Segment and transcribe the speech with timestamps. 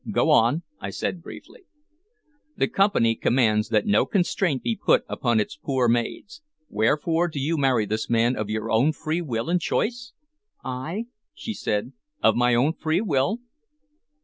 [0.09, 1.65] "Go on," I said briefly.
[2.57, 6.41] "The Company commands that no constraint be put upon its poor maids.
[6.69, 10.13] Wherefore, do you marry this man of your own free will and choice?"
[10.65, 11.93] "Ay," she said,
[12.23, 13.41] "of my own free will."